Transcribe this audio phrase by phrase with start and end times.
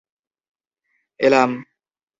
[1.19, 1.51] এলাম!